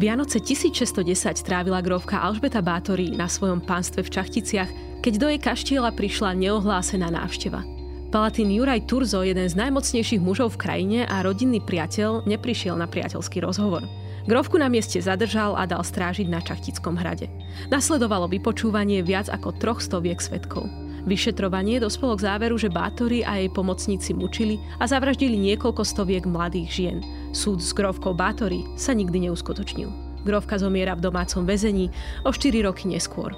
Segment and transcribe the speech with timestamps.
[0.00, 4.70] Vianoce 1610 trávila grovka Alžbeta Bátory na svojom pánstve v Čachticiach,
[5.04, 7.60] keď do jej kaštiela prišla neohlásená návšteva.
[8.08, 13.44] Palatín Juraj Turzo, jeden z najmocnejších mužov v krajine a rodinný priateľ, neprišiel na priateľský
[13.44, 13.84] rozhovor.
[14.24, 17.28] Grovku na mieste zadržal a dal strážiť na Čachtickom hrade.
[17.68, 20.64] Nasledovalo vypočúvanie viac ako troch stoviek svetkov.
[21.04, 26.68] Vyšetrovanie dospelo k záveru, že Bátory a jej pomocníci mučili a zavraždili niekoľko stoviek mladých
[26.72, 27.04] žien.
[27.30, 29.86] Súd s grovkou Bátory sa nikdy neuskutočnil.
[30.26, 31.88] Grovka zomiera v domácom väzení
[32.26, 33.32] o 4 roky neskôr.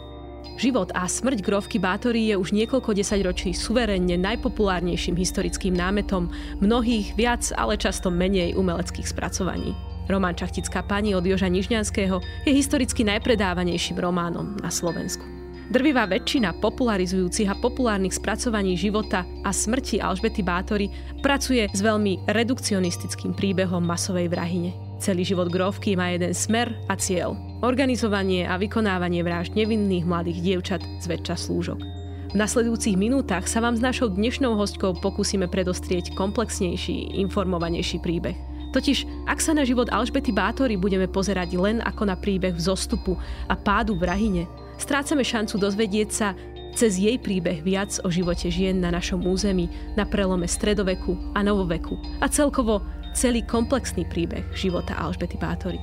[0.56, 7.44] Život a smrť grovky Bátory je už niekoľko desaťročí suverénne najpopulárnejším historickým námetom mnohých viac,
[7.54, 9.76] ale často menej umeleckých spracovaní.
[10.10, 12.18] Román Čachtická pani od Joža Nižňanského
[12.48, 15.41] je historicky najpredávanejším románom na Slovensku.
[15.72, 20.92] Drvivá väčšina popularizujúcich a populárnych spracovaní života a smrti Alžbety Bátory
[21.24, 24.76] pracuje s veľmi redukcionistickým príbehom masovej vrahine.
[25.00, 27.40] Celý život Grovky má jeden smer a cieľ.
[27.64, 31.80] Organizovanie a vykonávanie vražd nevinných mladých dievčat zväčša slúžok.
[31.80, 38.36] V nasledujúcich minútach sa vám s našou dnešnou hostkou pokúsime predostrieť komplexnejší, informovanejší príbeh.
[38.76, 43.16] Totiž, ak sa na život Alžbety Bátory budeme pozerať len ako na príbeh vzostupu
[43.48, 44.48] a pádu vrahine,
[44.80, 46.36] strácame šancu dozvedieť sa
[46.72, 52.00] cez jej príbeh viac o živote žien na našom území na prelome stredoveku a novoveku
[52.24, 52.80] a celkovo
[53.12, 55.76] celý komplexný príbeh života Alžbety Bátory.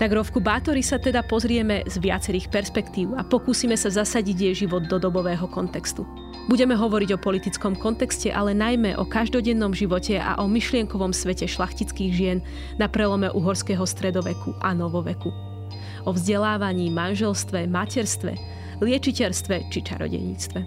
[0.00, 4.88] Na grovku Bátory sa teda pozrieme z viacerých perspektív a pokúsime sa zasadiť jej život
[4.88, 6.08] do dobového kontextu.
[6.48, 12.12] Budeme hovoriť o politickom kontexte, ale najmä o každodennom živote a o myšlienkovom svete šlachtických
[12.16, 12.38] žien
[12.80, 15.49] na prelome uhorského stredoveku a novoveku
[16.04, 18.36] o vzdelávaní, manželstve, materstve,
[18.80, 20.60] liečiteľstve či čarodeníctve.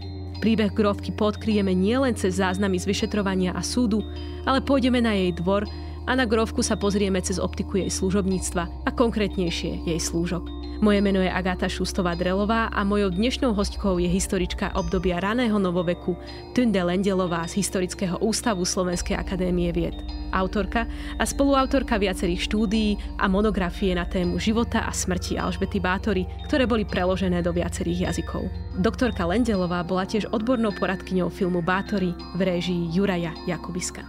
[0.43, 4.03] Príbeh Grovky podkryjeme nielen cez záznamy z vyšetrovania a súdu,
[4.43, 5.63] ale pôjdeme na jej dvor
[6.03, 10.62] a na Grovku sa pozrieme cez optiku jej služobníctva a konkrétnejšie jej slúžok.
[10.83, 16.19] Moje meno je Agáta Šustová-Drelová a mojou dnešnou hostkou je historička obdobia raného novoveku
[16.51, 19.95] Tunde Lendelová z Historického ústavu Slovenskej akadémie vied.
[20.35, 20.83] Autorka
[21.15, 26.83] a spoluautorka viacerých štúdií a monografie na tému života a smrti Alžbety Bátory, ktoré boli
[26.83, 28.51] preložené do viacerých jazykov.
[28.75, 34.03] Doktorka Lendelová bola tiež odbornou poradkyňou filmu Bátory v réžii Juraja Jakubiska.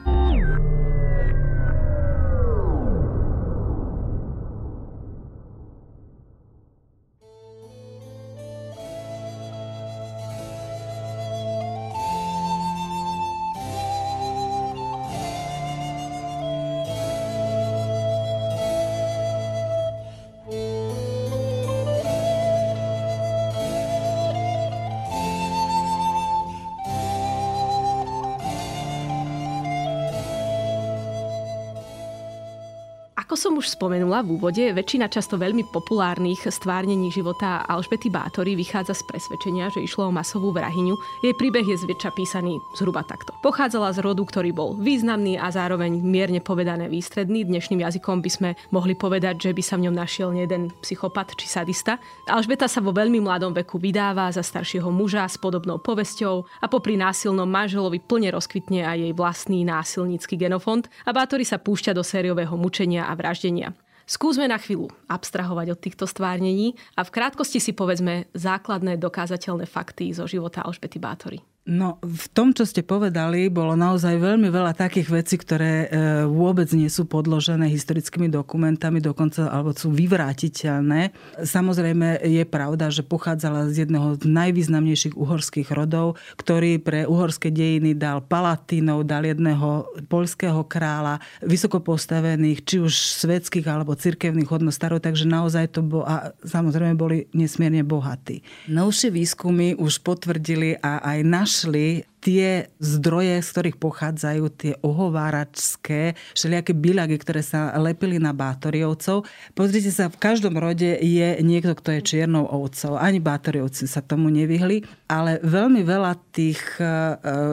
[33.64, 39.72] Už spomenula v úvode, väčšina často veľmi populárnych stvárnení života Alžbety Bátory vychádza z presvedčenia,
[39.72, 40.92] že išlo o masovú vrahyňu.
[41.25, 43.32] Jej príbeh je zväčša písaný zhruba takto.
[43.41, 47.48] Pochádzala z rodu, ktorý bol významný a zároveň mierne povedané výstredný.
[47.48, 51.48] Dnešným jazykom by sme mohli povedať, že by sa v ňom našiel jeden psychopat či
[51.48, 51.96] sadista.
[52.28, 57.00] Alžbeta sa vo veľmi mladom veku vydáva za staršieho muža s podobnou povesťou a popri
[57.00, 62.52] násilnom manželovi plne rozkvitne aj jej vlastný násilnícky genofond a Bátory sa púšťa do sériového
[62.60, 63.63] mučenia a vraždenia.
[64.04, 70.12] Skúsme na chvíľu abstrahovať od týchto stvárnení a v krátkosti si povedzme základné dokázateľné fakty
[70.12, 71.41] zo života Alžbety Bátory.
[71.64, 76.69] No, v tom, čo ste povedali, bolo naozaj veľmi veľa takých vecí, ktoré e, vôbec
[76.76, 81.16] nie sú podložené historickými dokumentami, dokonca alebo sú vyvrátiteľné.
[81.41, 87.96] Samozrejme je pravda, že pochádzala z jedného z najvýznamnejších uhorských rodov, ktorý pre uhorské dejiny
[87.96, 92.92] dal palatínov, dal jedného poľského kráľa, vysoko postavených, či už
[93.25, 98.44] svetských alebo cirkevných hodnostárov, takže naozaj to bolo, a samozrejme boli nesmierne bohatí.
[98.69, 106.18] Novšie výskumy už potvrdili a aj naš našli tie zdroje, z ktorých pochádzajú tie ohováračské
[106.34, 109.22] všelijaké bilagy, ktoré sa lepili na bátoriovcov.
[109.54, 112.98] Pozrite sa, v každom rode je niekto, kto je čiernou ovcov.
[112.98, 116.90] Ani bátoriovci sa tomu nevyhli, ale veľmi veľa tých e,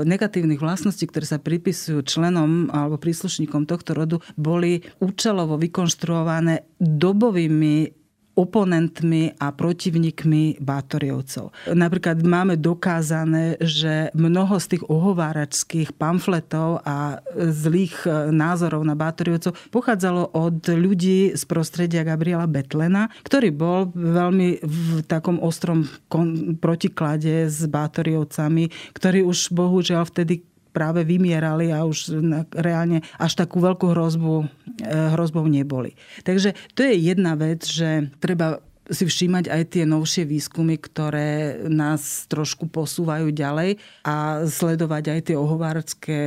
[0.01, 8.00] negatívnych vlastností, ktoré sa pripisujú členom alebo príslušníkom tohto rodu, boli účelovo vykonštruované dobovými
[8.36, 11.51] oponentmi a protivníkmi Bátoriovcov.
[11.68, 19.57] Napríklad máme dokázané, že mnoho z tých ohováračských pamfletov a zlých e, názorov na Bátoriovcov
[19.69, 25.88] pochádzalo od ľudí z prostredia Gabriela Betlena, ktorý bol veľmi v takom ostrom
[26.60, 32.16] protiklade s Bátoriovcami, ktorí už bohužiaľ vtedy práve vymierali a už
[32.56, 34.46] reálne až takú veľkú hrozbu, e,
[35.14, 35.94] hrozbou neboli.
[36.24, 42.28] Takže to je jedna vec, že treba si všímať aj tie novšie výskumy, ktoré nás
[42.28, 46.18] trošku posúvajú ďalej a sledovať aj tie ohovárske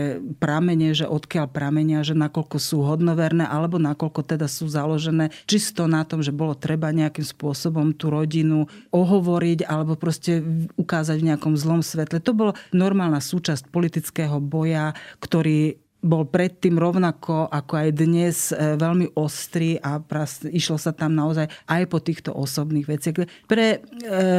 [0.40, 6.08] pramene, že odkiaľ pramenia, že nakoľko sú hodnoverné, alebo nakoľko teda sú založené čisto na
[6.08, 10.40] tom, že bolo treba nejakým spôsobom tú rodinu ohovoriť alebo proste
[10.81, 12.25] ukázať v nejakom zlom svetle.
[12.25, 19.16] To bolo normálna súčasť politického boja, ktorý bol predtým rovnako ako aj dnes e, veľmi
[19.16, 23.24] ostrý a pras, išlo sa tam naozaj aj po týchto osobných veciach.
[23.48, 23.78] Pre e,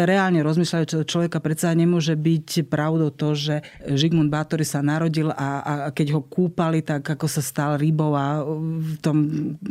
[0.06, 5.74] reálne rozmýšľajúceho človeka predsa nemôže byť pravdou to, že Žigmund Bátory sa narodil a, a
[5.90, 9.18] keď ho kúpali, tak ako sa stal rybou a v tom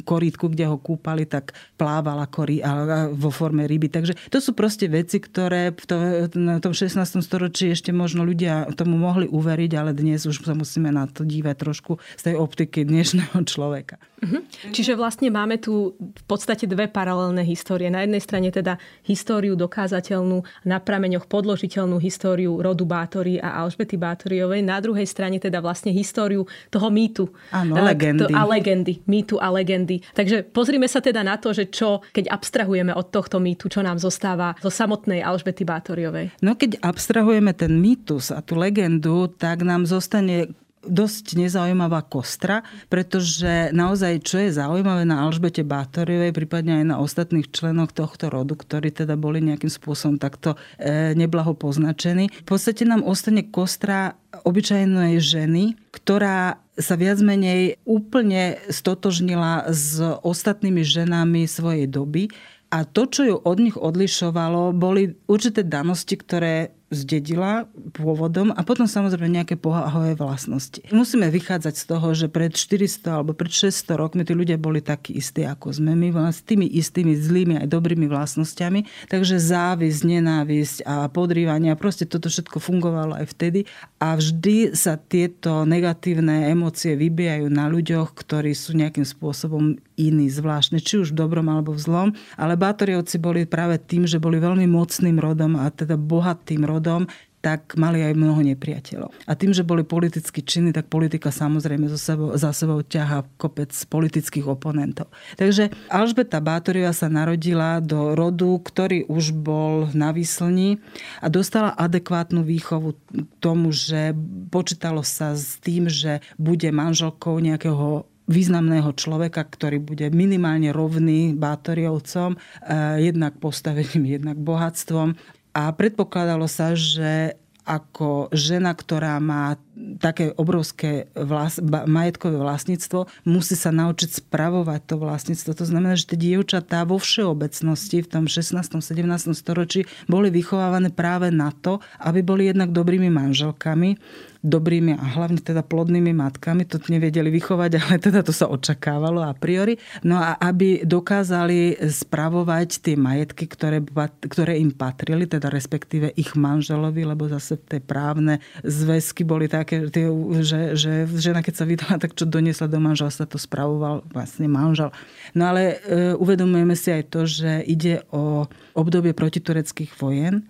[0.03, 3.87] korítku, kde ho kúpali, tak plával ako ry, a, vo forme ryby.
[3.87, 5.95] Takže to sú proste veci, ktoré v to,
[6.35, 6.99] na tom 16.
[7.23, 11.55] storočí ešte možno ľudia tomu mohli uveriť, ale dnes už sa musíme na to dívať
[11.55, 14.01] trošku trošku z tej optiky dnešného človeka.
[14.25, 14.41] Uh-huh.
[14.73, 17.93] Čiže vlastne máme tu v podstate dve paralelné histórie.
[17.93, 24.65] Na jednej strane teda históriu dokázateľnú, na prameňoch podložiteľnú históriu rodu Bátory a Alžbety Bátoriovej.
[24.65, 27.29] Na druhej strane teda vlastne históriu toho mýtu.
[27.53, 28.33] Áno, legendy.
[28.33, 29.05] A legendy.
[29.05, 30.01] Mýtu a legendy.
[30.17, 34.01] Takže pozrime sa teda na to, že čo, keď abstrahujeme od tohto mýtu, čo nám
[34.01, 36.33] zostáva zo samotnej Alžbety Bátoriovej.
[36.41, 43.73] No keď abstrahujeme ten mýtus a tú legendu, tak nám zostane dosť nezaujímavá kostra, pretože
[43.73, 48.93] naozaj, čo je zaujímavé na Alžbete Bátoriovej, prípadne aj na ostatných členoch tohto rodu, ktorí
[48.93, 55.79] teda boli nejakým spôsobom takto e, neblaho poznačení, v podstate nám ostane kostra obyčajnej ženy,
[55.95, 62.35] ktorá sa viac menej úplne stotožnila s ostatnými ženami svojej doby.
[62.75, 67.67] A to, čo ju od nich odlišovalo, boli určité danosti, ktoré zdedila
[67.97, 70.85] pôvodom a potom samozrejme nejaké pohahové vlastnosti.
[70.95, 75.19] Musíme vychádzať z toho, že pred 400 alebo pred 600 rokmi tí ľudia boli takí
[75.19, 79.11] istí, ako sme my, s tými istými zlými aj dobrými vlastnosťami.
[79.11, 83.67] Takže závisť, nenávisť a podrývanie a proste toto všetko fungovalo aj vtedy
[83.99, 90.79] a vždy sa tieto negatívne emócie vybijajú na ľuďoch, ktorí sú nejakým spôsobom iní, zvláštne,
[90.83, 92.09] či už v dobrom alebo v zlom.
[92.39, 97.09] Ale Bátoriovci boli práve tým, že boli veľmi mocným rodom a teda bohatým rodom národom,
[97.45, 99.13] tak mali aj mnoho nepriateľov.
[99.29, 103.69] A tým, že boli politicky činní, tak politika samozrejme za sebou, za sebou ťaha kopec
[103.69, 105.13] politických oponentov.
[105.37, 110.81] Takže Alžbeta Bátoriová sa narodila do rodu, ktorý už bol na výslni
[111.21, 112.97] a dostala adekvátnu výchovu
[113.45, 114.17] tomu, že
[114.49, 122.41] počítalo sa s tým, že bude manželkou nejakého významného človeka, ktorý bude minimálne rovný Bátoriovcom,
[122.41, 125.13] eh, jednak postavením, jednak bohatstvom
[125.55, 129.57] a predpokladalo sa, že ako žena, ktorá má
[129.99, 135.51] také obrovské vlas, majetkové vlastníctvo, musí sa naučiť spravovať to vlastníctvo.
[135.55, 138.55] To znamená, že tie dievčatá vo všeobecnosti v tom 16.
[138.55, 139.35] 17.
[139.35, 143.99] storočí boli vychovávané práve na to, aby boli jednak dobrými manželkami,
[144.45, 146.69] dobrými a hlavne teda plodnými matkami.
[146.69, 149.81] To nevedeli vychovať, ale teda to sa očakávalo a priori.
[150.05, 153.81] No a aby dokázali spravovať tie majetky, ktoré,
[154.29, 160.07] ktoré im patrili, teda respektíve ich manželovi, lebo zase tie právne zväzky boli také, tie,
[160.45, 164.93] že, že žena keď sa vydala, tak čo doniesla do manželstva, to spravoval vlastne manžel.
[165.33, 170.47] No ale e, uvedomujeme si aj to, že ide o obdobie protitureckých vojen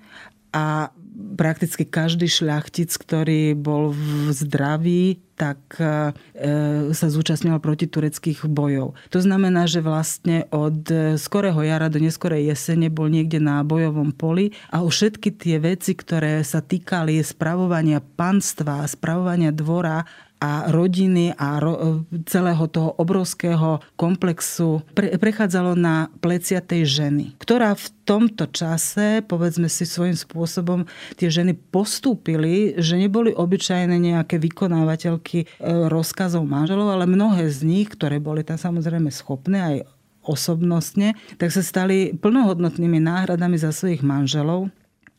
[0.50, 0.90] a
[1.38, 6.14] prakticky každý šľachtic, ktorý bol v zdraví, tak e,
[6.94, 8.94] sa zúčastnil proti tureckých bojov.
[9.10, 10.86] To znamená, že vlastne od
[11.18, 15.92] skorého jara do neskorej jesene bol niekde na bojovom poli a o všetky tie veci,
[15.98, 20.06] ktoré sa týkali spravovania panstva, spravovania dvora
[20.42, 27.72] a rodiny a ro- celého toho obrovského komplexu pre- prechádzalo na plecia tej ženy, ktorá
[27.72, 30.84] v tomto čase, povedzme si svojím spôsobom,
[31.16, 35.46] tie ženy postúpili, že neboli obyčajné nejaké vykonávateľky e,
[35.88, 39.76] rozkazov manželov, ale mnohé z nich, ktoré boli tam samozrejme schopné aj
[40.24, 44.72] osobnostne, tak sa stali plnohodnotnými náhradami za svojich manželov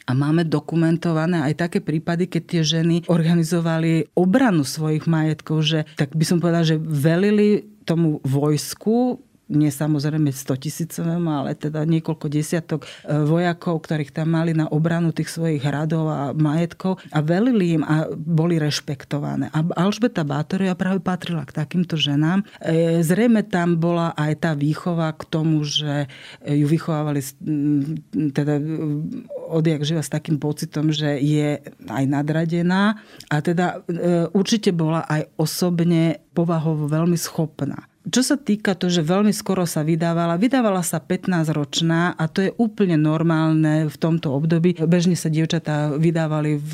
[0.05, 6.13] a máme dokumentované aj také prípady, keď tie ženy organizovali obranu svojich majetkov, že tak
[6.13, 12.85] by som povedala, že velili tomu vojsku nie samozrejme 100 tisícovému, ale teda niekoľko desiatok
[12.85, 17.83] e, vojakov, ktorých tam mali na obranu tých svojich hradov a majetkov a velili im
[17.85, 19.53] a boli rešpektované.
[19.53, 22.41] A Alžbeta Bátoria práve patrila k takýmto ženám.
[22.57, 26.09] E, zrejme tam bola aj tá výchova k tomu, že
[26.41, 27.21] ju vychovávali
[28.33, 28.57] teda
[29.45, 32.97] odjak živa s takým pocitom, že je aj nadradená
[33.29, 37.85] a teda e, určite bola aj osobne povahovo veľmi schopná.
[38.05, 42.51] Čo sa týka to, že veľmi skoro sa vydávala, vydávala sa 15-ročná a to je
[42.61, 44.77] úplne normálne v tomto období.
[44.85, 46.71] Bežne sa dievčatá vydávali v,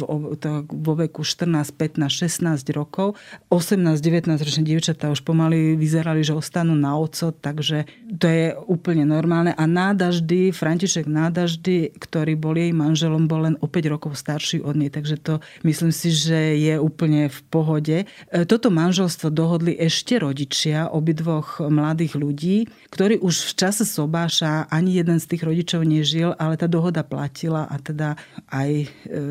[0.68, 3.16] vo veku 14, 15, 16 rokov.
[3.48, 7.88] 18-19 ročné dievčatá už pomaly vyzerali, že ostanú na oco, takže
[8.20, 9.56] to je úplne normálne.
[9.56, 14.76] A nádaždy, František Nádaždy, ktorý bol jej manželom, bol len o 5 rokov starší od
[14.76, 17.98] nej, takže to myslím si, že je úplne v pohode.
[18.04, 18.06] E,
[18.44, 22.58] toto manželstvo dohodli ešte rodičia, obidva dvoch mladých ľudí,
[22.90, 27.70] ktorí už v čase sobáša ani jeden z tých rodičov nežil, ale tá dohoda platila
[27.70, 28.18] a teda
[28.50, 28.88] aj e,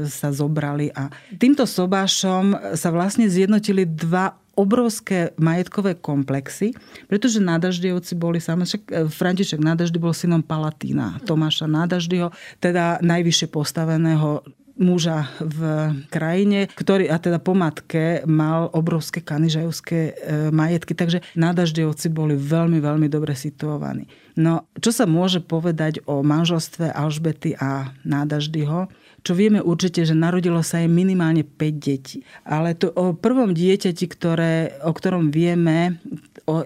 [0.06, 0.94] sa zobrali.
[0.94, 6.76] A týmto sobášom sa vlastne zjednotili dva obrovské majetkové komplexy,
[7.08, 12.28] pretože Nádaždejovci boli samozrejme, František Nádaždy bol synom Palatína, Tomáša Nádaždyho,
[12.60, 14.44] teda najvyššie postaveného
[14.80, 15.60] muža v
[16.08, 20.12] krajine, ktorý a teda po matke mal obrovské kanižajovské e,
[20.50, 24.08] majetky, takže nádaždejovci boli veľmi, veľmi dobre situovaní.
[24.40, 28.88] No, čo sa môže povedať o manželstve Alžbety a Nádaždyho?
[29.20, 32.24] Čo vieme určite, že narodilo sa aj minimálne 5 detí.
[32.48, 36.00] Ale to o prvom dieťati, ktoré, o ktorom vieme,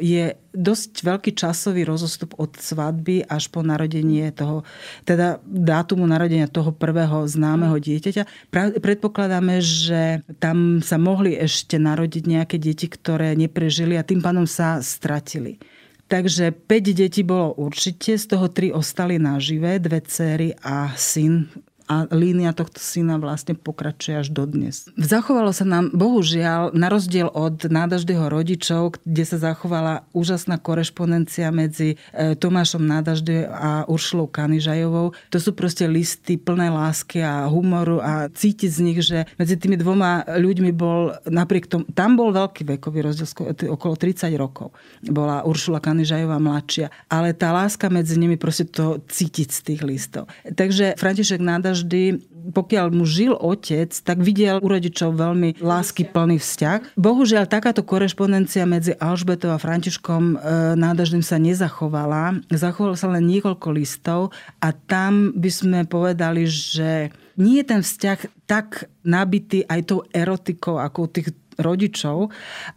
[0.00, 4.62] je dosť veľký časový rozostup od svadby až po narodenie toho,
[5.04, 8.50] teda dátumu narodenia toho prvého známeho dieťaťa.
[8.78, 14.80] Predpokladáme, že tam sa mohli ešte narodiť nejaké deti, ktoré neprežili a tým pádom sa
[14.80, 15.60] stratili.
[16.04, 21.48] Takže 5 detí bolo určite, z toho 3 ostali nažive, dve céry a syn,
[21.84, 24.88] a línia tohto syna vlastne pokračuje až dodnes.
[24.96, 32.00] Zachovalo sa nám, bohužiaľ, na rozdiel od nádaždého rodičov, kde sa zachovala úžasná korešpondencia medzi
[32.12, 35.12] e, Tomášom Nádažde a Uršulou Kanižajovou.
[35.28, 39.76] To sú proste listy plné lásky a humoru a cítiť z nich, že medzi tými
[39.76, 43.28] dvoma ľuďmi bol napriek tomu, tam bol veľký vekový rozdiel,
[43.68, 44.72] okolo 30 rokov.
[45.04, 50.30] Bola Uršula Kanižajová mladšia, ale tá láska medzi nimi proste to cítiť z tých listov.
[50.44, 52.22] Takže František Nádaž každý,
[52.54, 56.94] pokiaľ mu žil otec, tak videl u rodičov veľmi lásky plný vzťah.
[56.94, 60.36] Bohužiaľ, takáto korešpondencia medzi Alžbetou a Františkom e,
[60.78, 62.46] nádažným sa nezachovala.
[62.54, 64.30] Zachovalo sa len niekoľko listov
[64.62, 70.78] a tam by sme povedali, že nie je ten vzťah tak nabitý aj tou erotikou,
[70.78, 72.30] ako tých rodičov,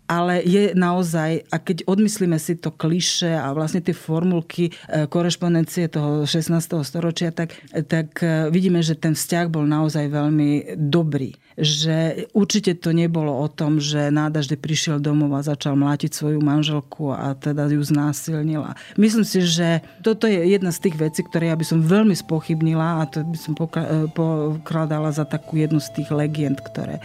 [0.05, 5.89] ale je naozaj, a keď odmyslíme si to kliše a vlastne tie formulky e, korešpondencie
[5.89, 6.53] toho 16.
[6.85, 7.57] storočia, tak,
[7.89, 11.35] tak e, vidíme, že ten vzťah bol naozaj veľmi dobrý.
[11.57, 17.09] Že určite to nebolo o tom, že nádažde prišiel domov a začal mlátiť svoju manželku
[17.09, 18.77] a teda ju znásilnila.
[18.93, 23.01] Myslím si, že toto je jedna z tých vecí, ktoré ja by som veľmi spochybnila
[23.01, 27.01] a to by som e, pokladala za takú jednu z tých legend, ktoré,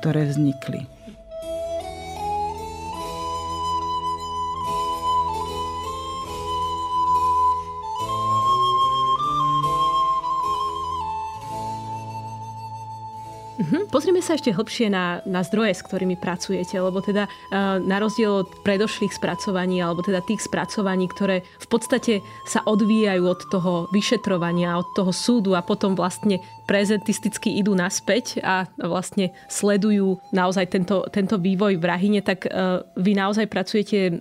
[0.00, 0.88] ktoré vznikli.
[14.20, 18.44] Pozrieme sa ešte hlbšie na, na zdroje, s ktorými pracujete, lebo teda uh, na rozdiel
[18.44, 24.76] od predošlých spracovaní, alebo teda tých spracovaní, ktoré v podstate sa odvíjajú od toho vyšetrovania,
[24.76, 26.36] od toho súdu a potom vlastne
[26.68, 33.16] prezentisticky idú naspäť a vlastne sledujú naozaj tento, tento vývoj v Rahine, tak uh, vy
[33.16, 34.20] naozaj pracujete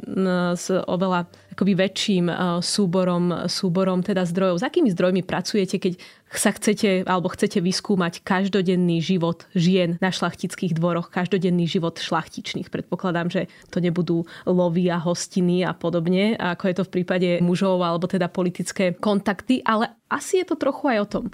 [0.56, 1.27] s oveľa
[1.60, 2.32] akoby väčším
[2.63, 4.63] súborom, súborom teda zdrojov.
[4.63, 6.00] S akými zdrojmi pracujete, keď
[6.38, 12.69] sa chcete alebo chcete vyskúmať každodenný život žien na šlachtických dvoroch, každodenný život šlachtičných.
[12.69, 13.41] Predpokladám, že
[13.74, 18.29] to nebudú lovy a hostiny a podobne, ako je to v prípade mužov alebo teda
[18.29, 21.25] politické kontakty, ale asi je to trochu aj o tom.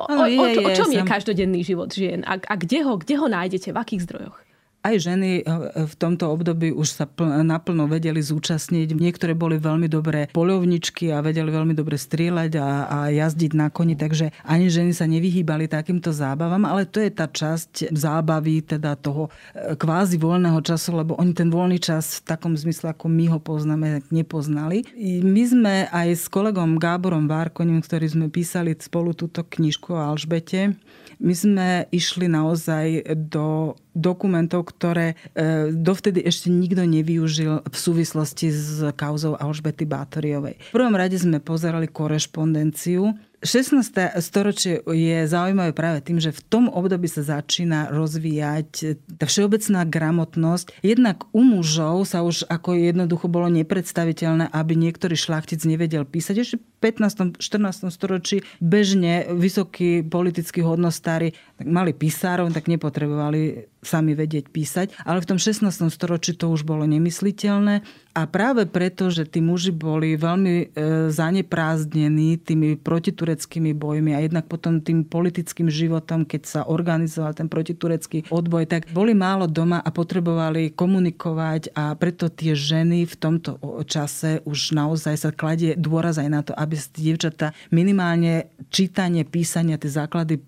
[0.00, 3.26] O, o, o, o čom je každodenný život žien a, a kde, ho, kde ho
[3.28, 4.47] nájdete, v akých zdrojoch?
[4.86, 5.44] Aj ženy eh,
[5.74, 7.04] v tomto období už sa
[7.42, 8.94] naplno vedeli zúčastniť.
[8.94, 13.98] Niektoré boli veľmi dobré polovničky a vedeli veľmi dobre strieľať a, a jazdiť na koni,
[13.98, 19.28] takže ani ženy sa nevyhýbali takýmto zábavám, ale to je tá časť zábavy, teda toho
[19.54, 23.38] eh, kvázi voľného času, lebo oni ten voľný čas v takom zmysle, ako my ho
[23.42, 24.86] poznáme, nepoznali.
[25.22, 30.78] My sme aj s kolegom Gáborom Várkonim, ktorý sme písali spolu túto knižku o Alžbete,
[31.18, 38.86] my sme išli naozaj do dokumentov, ktoré e, dovtedy ešte nikto nevyužil v súvislosti s
[38.94, 40.70] kauzou Alžbety Bátoriovej.
[40.70, 44.18] V prvom rade sme pozerali korešpondenciu 16.
[44.18, 50.82] storočie je zaujímavé práve tým, že v tom období sa začína rozvíjať tá všeobecná gramotnosť.
[50.82, 56.34] Jednak u mužov sa už ako jednoducho bolo nepredstaviteľné, aby niektorý šlachtic nevedel písať.
[56.34, 57.42] Ešte 15.
[57.42, 57.90] 14.
[57.90, 64.86] storočí bežne vysokí politickí hodnostári tak mali písárov, tak nepotrebovali sami vedieť písať.
[65.06, 65.66] Ale v tom 16.
[65.90, 67.82] storočí to už bolo nemysliteľné
[68.18, 70.66] a práve preto, že tí muži boli veľmi e,
[71.14, 78.26] zaneprázdnení tými protitureckými bojmi a jednak potom tým politickým životom, keď sa organizoval ten protiturecký
[78.34, 84.42] odboj, tak boli málo doma a potrebovali komunikovať a preto tie ženy v tomto čase
[84.42, 90.38] už naozaj sa kladie dôraz aj na to, aby dievčatá minimálne čítanie, písania, tie základy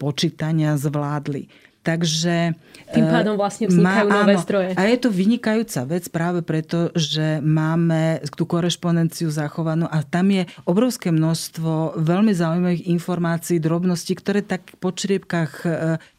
[0.00, 1.70] počítania zvládli.
[1.80, 2.52] Takže...
[2.92, 4.68] Tým eh, pádom vlastne vznikajú má, nové áno, zdroje.
[4.76, 10.44] A je to vynikajúca vec práve preto, že máme tú korešpondenciu zachovanú a tam je
[10.68, 15.70] obrovské množstvo veľmi zaujímavých informácií, drobností, ktoré tak po čriepkách eh,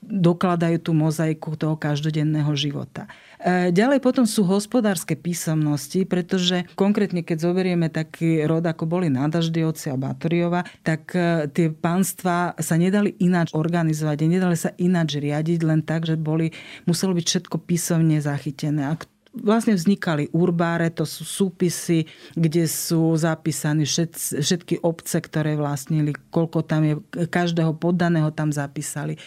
[0.01, 3.05] dokladajú tú mozaiku toho každodenného života.
[3.41, 9.89] E, ďalej potom sú hospodárske písomnosti, pretože konkrétne keď zoberieme taký rod, ako boli Nádaždiovci
[9.89, 15.81] a Batoriova, tak e, tie pánstva sa nedali ináč organizovať, nedali sa ináč riadiť, len
[15.81, 16.53] tak, že boli,
[16.86, 18.86] muselo byť všetko písomne zachytené.
[18.86, 18.93] A
[19.31, 22.03] vlastne vznikali urbáre, to sú súpisy,
[22.35, 26.95] kde sú zapísané všetky obce, ktoré vlastnili, koľko tam je,
[27.31, 29.15] každého poddaného tam zapísali.
[29.15, 29.19] E,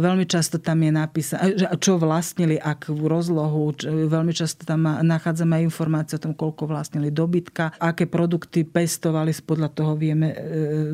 [0.00, 1.44] veľmi často tam je napísané,
[1.76, 7.76] čo vlastnili, akú rozlohu, veľmi často tam nachádzame aj informácie o tom, koľko vlastnili dobytka,
[7.76, 10.36] aké produkty pestovali, podľa toho vieme e,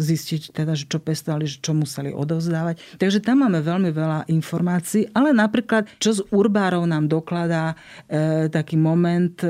[0.02, 2.98] zistiť, teda, že čo pestovali, čo museli odovzdávať.
[2.98, 7.78] Takže tam máme veľmi veľa informácií, ale napríklad, čo z urbárov nám dokladá
[8.10, 9.48] e, taký moment e,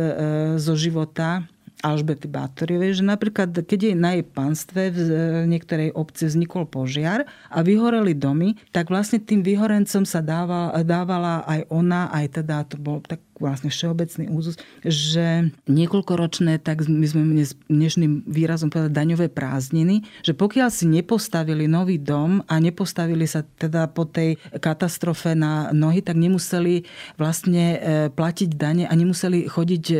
[0.59, 1.47] zo života
[1.85, 5.01] Alžbety Bátoriovej, že napríklad, keď jej na jej panstve v
[5.45, 11.69] niektorej obci vznikol požiar a vyhoreli domy, tak vlastne tým vyhorencom sa dávala, dávala aj
[11.69, 17.23] ona, aj teda to bol tak vlastne všeobecný úzus, že niekoľkoročné, tak my sme
[17.69, 23.91] dnešným výrazom povedať daňové prázdniny, že pokiaľ si nepostavili nový dom a nepostavili sa teda
[23.93, 26.87] po tej katastrofe na nohy, tak nemuseli
[27.21, 27.79] vlastne e,
[28.13, 29.97] platiť dane a nemuseli chodiť e,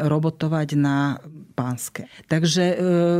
[0.00, 1.20] robotovať na
[1.52, 2.06] pánske.
[2.30, 2.76] Takže e,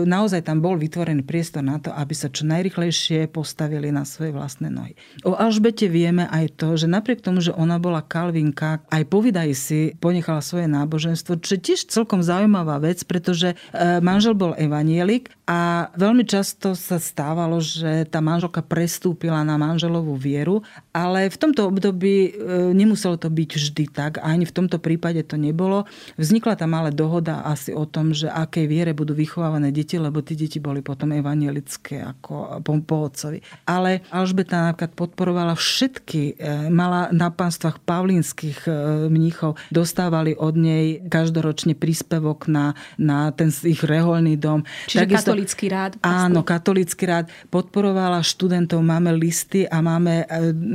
[0.07, 4.71] naozaj tam bol vytvorený priestor na to, aby sa čo najrychlejšie postavili na svoje vlastné
[4.71, 4.95] nohy.
[5.27, 9.81] O Alžbete vieme aj to, že napriek tomu, že ona bola kalvinka, aj povídaj si
[9.99, 13.57] ponechala svoje náboženstvo, čo je tiež celkom zaujímavá vec, pretože e,
[14.01, 20.63] manžel bol evanielik a veľmi často sa stávalo, že tá manželka prestúpila na manželovú vieru,
[20.91, 22.31] ale v tomto období e,
[22.75, 25.87] nemuselo to byť vždy tak, ani v tomto prípade to nebolo.
[26.19, 30.35] Vznikla tam ale dohoda asi o tom, že akej viere budú vychovávané deti, lebo tie
[30.35, 33.39] deti boli potom evanielické ako po, po otcovi.
[33.71, 38.71] Ale Alžbeta napríklad podporovala všetky, e, mala na pánstvách pavlínskych e,
[39.07, 44.67] mníchov, dostávali od nej každoročne príspevok na, na ten ich reholný dom.
[44.91, 45.93] Čiže Takisto, katolický rád.
[46.03, 47.31] Áno, katolický rád.
[47.47, 50.27] Podporovala študentov, máme listy a máme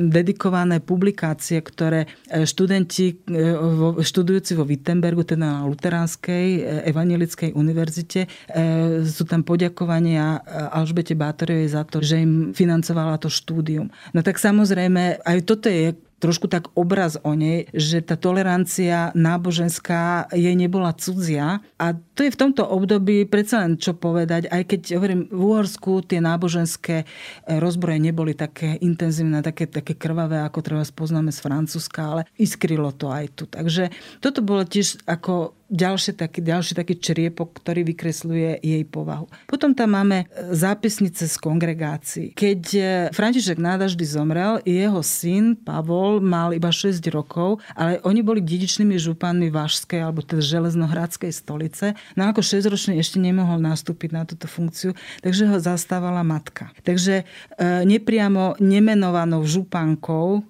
[0.09, 3.21] dedikované publikácie, ktoré študenti
[4.01, 6.47] študujúci vo Wittenbergu, teda na luteránskej
[6.89, 8.21] evangelickej Slovenskej univerzite.
[8.25, 8.27] E,
[9.05, 10.41] sú tam poďakovania
[10.71, 13.91] Alžbete Bátorovej za to, že im financovala to štúdium.
[14.15, 15.93] No tak samozrejme, aj toto je
[16.25, 21.61] trošku tak obraz o nej, že tá tolerancia náboženská jej nebola cudzia.
[21.77, 26.01] A to je v tomto období predsa len čo povedať, aj keď hovorím, v Uhorsku
[26.01, 27.05] tie náboženské e,
[27.61, 33.13] rozbroje neboli také intenzívne, také, také krvavé, ako treba spoznáme z Francúzska, ale iskrylo to
[33.13, 33.45] aj tu.
[33.45, 39.25] Takže toto bolo tiež ako ďalší taký, ďalší taký čriepok, ktorý vykresľuje jej povahu.
[39.49, 42.27] Potom tam máme e, zápisnice z kongregácií.
[42.37, 48.45] Keď e, František nádaždy zomrel, jeho syn Pavol mal iba 6 rokov, ale oni boli
[48.45, 51.97] dedičnými županmi Vážskej alebo teda Železnohradskej stolice.
[52.13, 54.93] No ako 6-ročný ešte nemohol nastúpiť na túto funkciu,
[55.25, 56.69] takže ho zastávala matka.
[56.85, 57.23] Takže e,
[57.89, 60.45] nepriamo nemenovanou župankou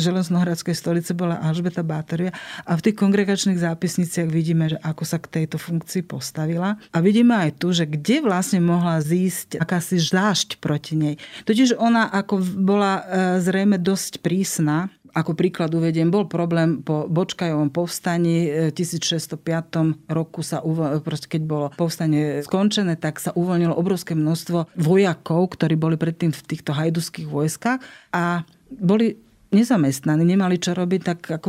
[0.00, 2.32] Železnohradskej stolice bola Alžbeta Bátoria
[2.64, 6.80] a v tých kongregačných zápisniciach vidíme, že ako sa k tejto funkcii postavila.
[6.90, 11.14] A vidíme aj tu, že kde vlastne mohla zísť akási zášť proti nej.
[11.44, 13.02] Totiž ona ako bola e,
[13.44, 20.64] zrejme dosť prísna, ako príklad uvediem, bol problém po Bočkajovom povstaní v 1605 roku sa,
[21.04, 26.42] proste keď bolo povstanie skončené, tak sa uvoľnilo obrovské množstvo vojakov, ktorí boli predtým v
[26.48, 27.84] týchto hajduských vojskách
[28.16, 29.20] a boli
[29.52, 31.48] nezamestnaní, nemali čo robiť, tak ako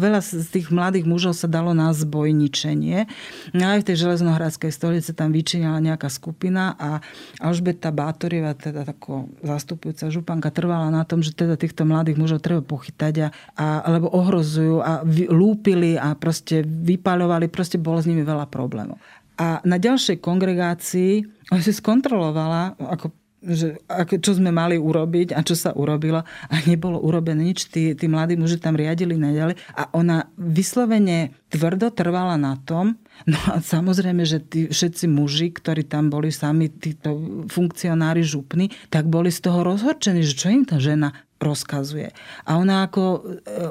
[0.00, 3.06] veľa z tých mladých mužov sa dalo na zbojničenie.
[3.54, 7.04] No aj v tej železnohradskej stolice tam vyčinila nejaká skupina a
[7.38, 12.64] Alžbeta Bátorieva, teda tako zastupujúca županka, trvala na tom, že teda týchto mladých mužov treba
[12.64, 18.24] pochytať a, a alebo ohrozujú a vy, lúpili a proste vypaľovali, proste bolo s nimi
[18.24, 18.96] veľa problémov.
[19.34, 21.12] A na ďalšej kongregácii
[21.58, 23.76] si skontrolovala, ako že
[24.20, 27.68] čo sme mali urobiť a čo sa urobilo a nebolo urobené nič.
[27.68, 32.98] Tí, tí mladí muži tam riadili naďalej a ona vyslovene tvrdo trvala na tom,
[33.30, 37.14] no a samozrejme, že tí všetci muži, ktorí tam boli sami, títo
[37.46, 42.08] funkcionári župní, tak boli z toho rozhorčení, že čo im tá žena rozkazuje.
[42.48, 43.20] A ona ako e,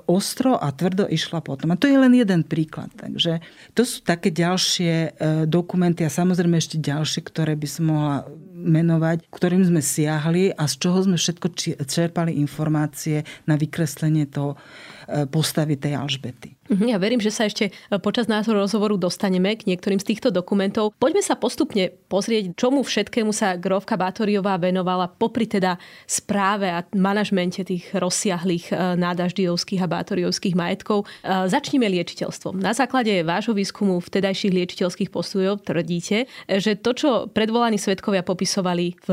[0.05, 1.73] ostro a tvrdo išla potom.
[1.73, 2.93] A to je len jeden príklad.
[2.93, 3.41] Takže
[3.73, 5.09] to sú také ďalšie e,
[5.49, 8.29] dokumenty a samozrejme ešte ďalšie, ktoré by som mohla
[8.63, 11.47] menovať, ktorým sme siahli a z čoho sme všetko
[11.83, 16.55] čerpali informácie na vykreslenie toho e, postavy tej Alžbety.
[16.71, 20.31] Mhm, ja verím, že sa ešte e, počas nášho rozhovoru dostaneme k niektorým z týchto
[20.31, 20.95] dokumentov.
[20.95, 25.75] Poďme sa postupne pozrieť, čomu všetkému sa Grovka Bátoriová venovala popri teda
[26.07, 31.05] správe a manažmente tých rozsiahlých e, nádaždijovských a bátoriovských majetkov.
[31.23, 32.61] Začnime liečiteľstvom.
[32.61, 38.93] Na základe vášho výskumu vtedajších liečiteľských postojov tvrdíte, že to, čo predvolaní svetkovia popisujú popisovali
[39.01, 39.09] v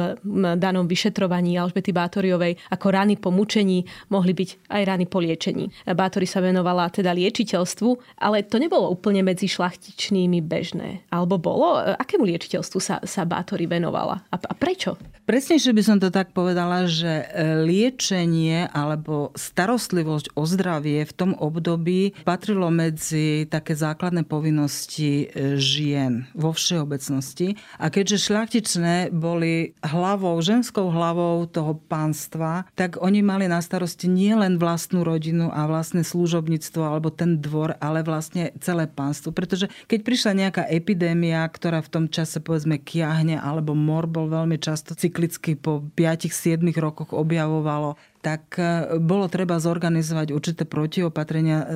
[0.60, 5.72] danom vyšetrovaní Alžbety Bátoriovej ako rany po mučení, mohli byť aj rany po liečení.
[5.96, 11.08] Bátori sa venovala teda liečiteľstvu, ale to nebolo úplne medzi šlachtičnými bežné.
[11.08, 11.80] Alebo bolo?
[11.80, 14.20] Akému liečiteľstvu sa, sa Bátori venovala?
[14.28, 15.00] A, a prečo?
[15.30, 17.24] Presnejšie by som to tak povedala, že e,
[17.62, 26.26] liečenie alebo starostlivosť o zdravie v tom období patrilo medzi také základné povinnosti e, žien
[26.34, 27.54] vo všeobecnosti.
[27.78, 34.34] A keďže šľachtičné boli hlavou, ženskou hlavou toho pánstva, tak oni mali na starosti nie
[34.34, 39.30] len vlastnú rodinu a vlastné služobníctvo alebo ten dvor, ale vlastne celé pánstvo.
[39.30, 44.58] Pretože keď prišla nejaká epidémia, ktorá v tom čase povedzme kiahne alebo mor bol veľmi
[44.58, 51.66] často cykl cyklicky po 5-7 rokoch objavovalo tak e, bolo treba zorganizovať určité protiopatrenia, e,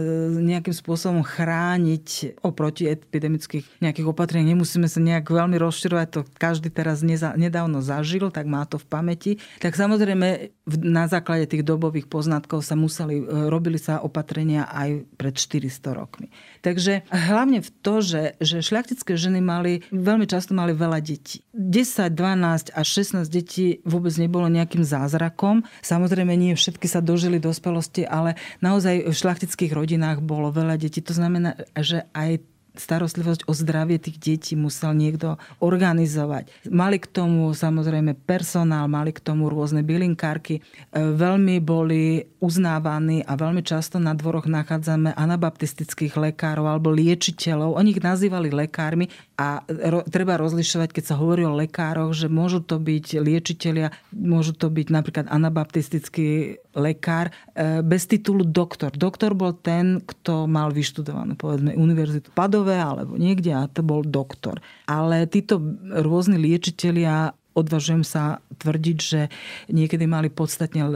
[0.44, 4.52] nejakým spôsobom chrániť oproti epidemických nejakých opatrení.
[4.52, 9.32] Nemusíme sa nejak veľmi rozširovať, to každý teraz nedávno zažil, tak má to v pamäti.
[9.64, 15.36] Tak samozrejme na základe tých dobových poznatkov sa museli, e, robili sa opatrenia aj pred
[15.36, 16.32] 400 rokmi.
[16.64, 21.44] Takže hlavne v to, že, že šľachtické ženy mali, veľmi často mali veľa detí.
[21.52, 25.68] 10, 12 až 16 detí vôbec nebolo nejakým zázrakom.
[25.84, 31.04] Samozrejme nie všetky sa dožili dospelosti, ale naozaj v šlachtických rodinách bolo veľa detí.
[31.04, 32.40] To znamená, že aj
[32.74, 36.50] starostlivosť o zdravie tých detí musel niekto organizovať.
[36.68, 40.58] Mali k tomu samozrejme personál, mali k tomu rôzne bylinkárky.
[40.58, 40.62] E,
[40.98, 47.78] veľmi boli uznávaní a veľmi často na dvoroch nachádzame anabaptistických lekárov alebo liečiteľov.
[47.78, 49.08] Oni ich nazývali lekármi
[49.38, 54.52] a ro- treba rozlišovať, keď sa hovorí o lekároch, že môžu to byť liečiteľia, môžu
[54.52, 58.90] to byť napríklad anabaptistický lekár e, bez titulu doktor.
[58.90, 64.00] Doktor bol ten, kto mal vyštudovanú povedzme univerzitu Padov Prešove alebo niekde a to bol
[64.00, 64.64] doktor.
[64.88, 65.60] Ale títo
[65.92, 69.30] rôzni liečitelia odvažujem sa tvrdiť, že
[69.70, 70.90] niekedy mali podstatne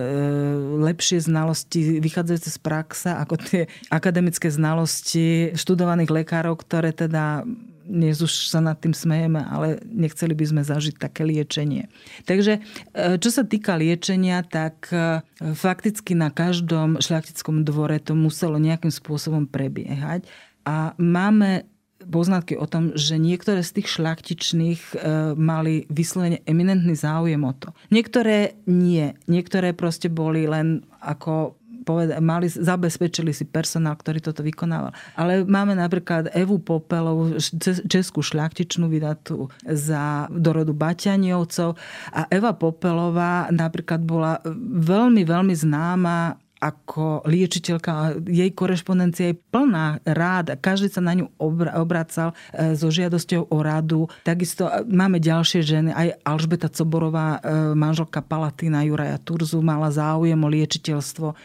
[0.83, 3.63] lepšie znalosti vychádzajúce z praxa ako tie
[3.95, 7.47] akademické znalosti študovaných lekárov, ktoré teda
[7.89, 11.89] dnes už sa nad tým smejeme, ale nechceli by sme zažiť také liečenie.
[12.29, 15.25] Takže e, čo sa týka liečenia, tak e,
[15.57, 20.29] fakticky na každom šľachtickom dvore to muselo nejakým spôsobom prebiehať.
[20.69, 21.65] A máme
[22.09, 24.95] poznatky o tom, že niektoré z tých šľachtičných e,
[25.35, 27.75] mali vyslovene eminentný záujem o to.
[27.91, 29.19] Niektoré nie.
[29.27, 31.58] Niektoré proste boli len ako
[31.89, 34.93] poved- mali, zabezpečili si personál, ktorý toto vykonával.
[35.17, 37.41] Ale máme napríklad Evu Popelovú,
[37.89, 41.81] českú šľachtičnú vydatú za dorodu Baťaniovcov
[42.13, 44.45] a Eva Popelová napríklad bola
[44.85, 52.35] veľmi, veľmi známa ako liečiteľka, jej korešpondencia je plná rád, každý sa na ňu obracal
[52.51, 54.11] e, so žiadosťou o radu.
[54.27, 60.39] Takisto e, máme ďalšie ženy, aj Alžbeta Coborová, e, manželka Palatína Juraja Turzu, mala záujem
[60.39, 61.39] o liečiteľstvo.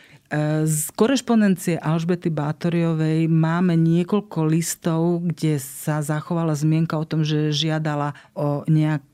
[0.65, 8.17] Z korešpondencie Alžbety Bátoriovej máme niekoľko listov, kde sa zachovala zmienka o tom, že žiadala
[8.33, 9.05] o nejak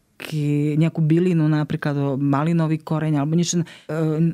[0.75, 3.67] nejakú bylinu, napríklad o malinový koreň alebo niečo e,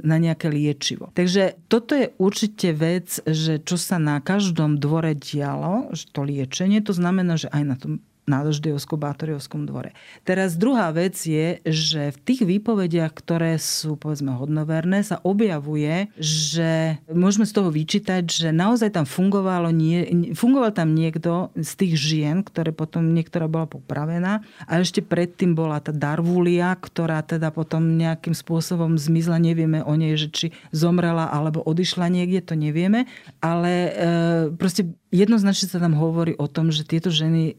[0.02, 1.14] na nejaké liečivo.
[1.14, 6.90] Takže toto je určite vec, že čo sa na každom dvore dialo, to liečenie, to
[6.90, 9.94] znamená, že aj na tom na Doždejovskom Bátoriovskom dvore.
[10.26, 16.98] Teraz druhá vec je, že v tých výpovediach, ktoré sú povedzme hodnoverné, sa objavuje, že
[17.06, 22.42] môžeme z toho vyčítať, že naozaj tam fungovalo nie, fungoval tam niekto z tých žien,
[22.42, 28.34] ktoré potom niektorá bola popravená a ešte predtým bola tá Darvulia, ktorá teda potom nejakým
[28.34, 33.06] spôsobom zmizla, nevieme o nej, že či zomrela alebo odišla niekde, to nevieme,
[33.38, 33.92] ale e,
[34.58, 37.54] proste jednoznačne sa tam hovorí o tom, že tieto ženy e,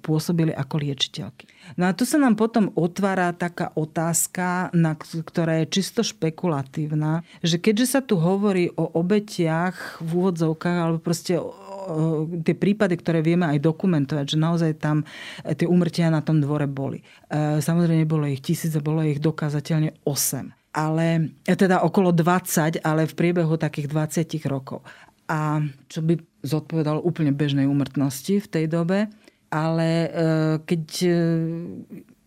[0.00, 1.44] pôsobili ako liečiteľky.
[1.76, 7.60] No a tu sa nám potom otvára taká otázka, na, ktorá je čisto špekulatívna, že
[7.60, 11.36] keďže sa tu hovorí o obetiach v úvodzovkách, alebo proste
[12.42, 15.04] tie prípady, ktoré vieme aj dokumentovať, že naozaj tam
[15.44, 17.04] e, tie umrtia na tom dvore boli.
[17.28, 23.16] E, samozrejme, bolo ich tisíc bolo ich dokázateľne 8 ale teda okolo 20, ale v
[23.16, 24.84] priebehu takých 20 rokov
[25.26, 25.58] a
[25.90, 26.14] čo by
[26.46, 29.10] zodpovedalo úplne bežnej úmrtnosti v tej dobe.
[29.50, 30.08] Ale e,
[30.62, 31.10] keď e,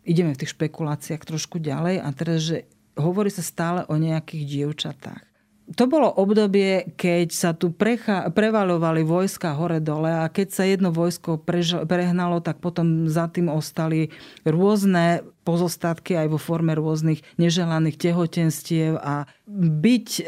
[0.07, 2.57] ideme v tých špekuláciách trošku ďalej a teraz, že
[2.99, 5.28] hovorí sa stále o nejakých dievčatách.
[5.77, 11.37] To bolo obdobie, keď sa tu precha- prevalovali vojska hore-dole a keď sa jedno vojsko
[11.37, 14.09] prež- prehnalo, tak potom za tým ostali
[14.49, 20.23] rôzne pozostatky aj vo forme rôznych neželaných tehotenstiev a byť e,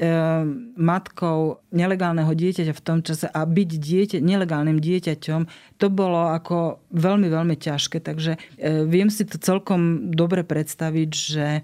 [0.77, 5.41] matkou nelegálneho dieťaťa v tom čase a byť dieťa, nelegálnym dieťaťom,
[5.77, 8.01] to bolo ako veľmi, veľmi ťažké.
[8.01, 8.39] Takže e,
[8.89, 11.61] viem si to celkom dobre predstaviť, že e,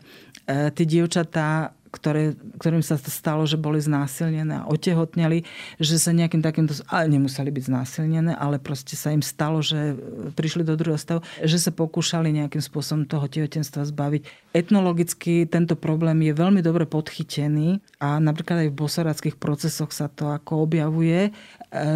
[0.70, 5.48] tie dievčatá ktoré, ktorým sa to stalo, že boli znásilnené a otehotneli,
[5.80, 9.96] že sa nejakým takýmto, ale nemuseli byť znásilnené, ale proste sa im stalo, že
[10.36, 14.52] prišli do druhého stavu, že sa pokúšali nejakým spôsobom toho tehotenstva zbaviť.
[14.52, 20.34] Etnologicky tento problém je veľmi dobre podchytený a napríklad aj v bosoráckých procesoch sa to
[20.34, 21.30] ako objavuje,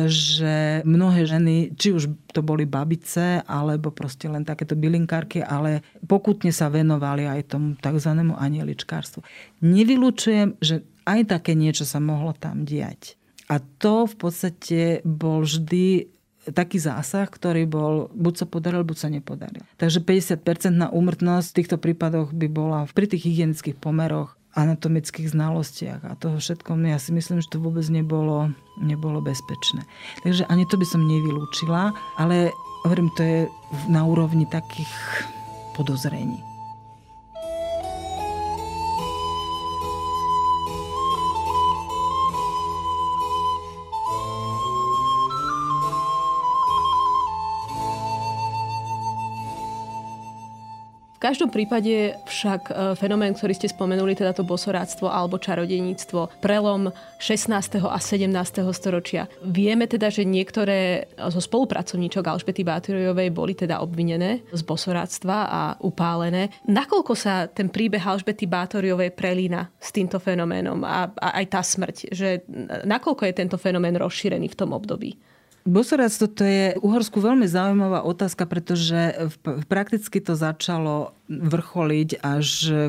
[0.08, 6.56] že mnohé ženy, či už to boli babice, alebo proste len takéto bylinkárky, ale pokutne
[6.56, 8.12] sa venovali aj tomu tzv.
[8.32, 9.22] anieličkárstvu.
[9.62, 13.20] Nevylučujem, že aj také niečo sa mohlo tam diať.
[13.52, 16.08] A to v podstate bol vždy
[16.50, 19.62] taký zásah, ktorý bol buď sa podaril, buď sa nepodaril.
[19.78, 26.04] Takže 50% na úmrtnosť v týchto prípadoch by bola pri tých hygienických pomeroch anatomických znalostiach
[26.04, 29.88] a toho všetkom, ja si myslím, že to vôbec nebolo, nebolo bezpečné.
[30.28, 32.52] Takže ani to by som nevylúčila, ale
[32.84, 33.40] hovorím, to je
[33.88, 34.92] na úrovni takých
[35.80, 36.51] podozrení.
[51.22, 56.90] Každom prípade však e, fenomén, ktorý ste spomenuli, teda to bosoráctvo alebo čarodejníctvo, prelom
[57.22, 57.78] 16.
[57.86, 58.34] a 17.
[58.74, 59.30] storočia.
[59.46, 66.50] Vieme teda, že niektoré zo spolupracovníčok Alžbety Bátoriovej boli teda obvinené z bosoráctva a upálené.
[66.66, 71.96] Nakoľko sa ten príbeh Alžbety Bátoriovej prelína s týmto fenoménom a, a aj tá smrť?
[72.10, 72.30] Že
[72.90, 75.31] nakoľko je tento fenomén rozšírený v tom období?
[75.62, 79.30] Bosoradstvo to je Uhorsku veľmi zaujímavá otázka, pretože
[79.70, 82.48] prakticky to začalo vrcholiť až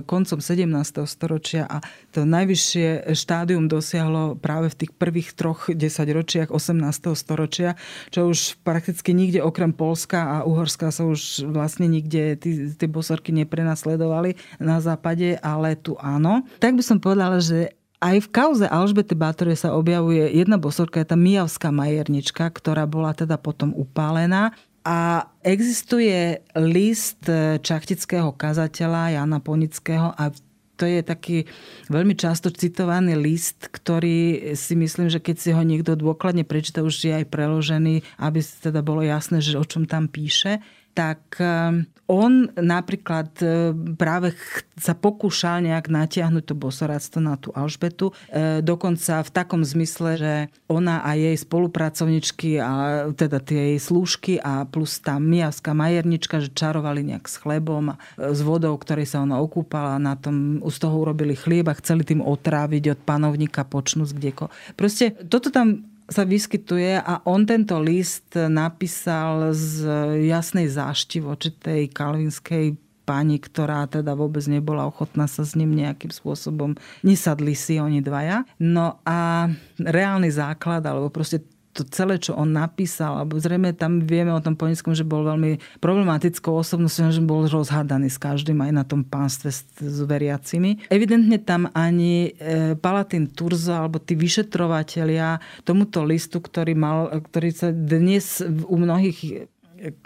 [0.09, 0.73] koncom 17.
[1.05, 1.85] storočia a
[2.17, 7.13] to najvyššie štádium dosiahlo práve v tých prvých troch desaťročiach 18.
[7.13, 7.77] storočia,
[8.09, 14.41] čo už prakticky nikde okrem Polska a Uhorska sa už vlastne nikde tie bosorky neprenasledovali
[14.59, 16.43] na západe, ale tu áno.
[16.57, 21.15] Tak by som povedala, že aj v kauze Alžbety Bátore sa objavuje jedna bosorka, je
[21.15, 24.51] tá Mijavská majernička, ktorá bola teda potom upálená.
[24.83, 27.23] A existuje list
[27.63, 30.35] čachtického kazateľa Jana Ponického a
[30.75, 31.47] to je taký
[31.87, 37.07] veľmi často citovaný list, ktorý si myslím, že keď si ho niekto dôkladne prečíta, už
[37.07, 40.59] je aj preložený, aby teda bolo jasné, že o čom tam píše
[40.93, 44.37] tak ehm, on napríklad e, práve
[44.77, 48.13] sa pokúšal nejak natiahnuť to bosoradstvo na tú Alžbetu.
[48.29, 50.35] E, dokonca v takom zmysle, že
[50.69, 52.71] ona a jej spolupracovničky, a
[53.17, 57.97] teda tie jej slúžky a plus tá miavská majernička, že čarovali nejak s chlebom e,
[58.21, 59.97] s vodou, ktorej sa ona okúpala.
[59.97, 64.45] Na tom z toho urobili chlieb a chceli tým otráviť od panovníka počnúť kdeko.
[64.77, 69.89] Proste toto tam sa vyskytuje a on tento list napísal z
[70.29, 76.15] jasnej zášti voči tej kalvinskej pani, ktorá teda vôbec nebola ochotná sa s ním nejakým
[76.15, 78.47] spôsobom, nesadli si oni dvaja.
[78.63, 84.33] No a reálny základ, alebo proste to celé, čo on napísal, alebo zrejme tam vieme
[84.33, 88.85] o tom Ponickom, že bol veľmi problematickou osobnosťou, že bol rozhádaný s každým aj na
[88.85, 90.85] tom pánstve s, s veriacimi.
[90.93, 97.69] Evidentne tam ani e, Palatín Turzo alebo tí vyšetrovatelia tomuto listu, ktorý, mal, ktorý sa
[97.73, 99.49] dnes u mnohých